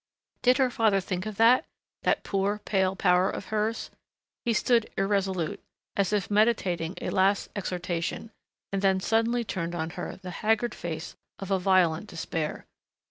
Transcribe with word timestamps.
Did 0.41 0.57
her 0.57 0.71
father 0.71 0.99
think 0.99 1.27
of 1.27 1.35
that, 1.35 1.63
that 2.01 2.23
poor, 2.23 2.57
pale 2.57 2.95
power 2.95 3.29
of 3.29 3.49
hers? 3.53 3.91
He 4.45 4.51
stood 4.51 4.89
irresolute, 4.97 5.61
as 5.95 6.11
if 6.11 6.31
meditating 6.31 6.95
a 6.99 7.11
last 7.11 7.49
exhortation, 7.55 8.31
and 8.73 8.81
then 8.81 8.99
suddenly 8.99 9.43
turned 9.43 9.75
on 9.75 9.91
her 9.91 10.15
the 10.15 10.31
haggard 10.41 10.73
face 10.73 11.15
of 11.37 11.51
a 11.51 11.59
violent 11.59 12.07
despair. 12.07 12.65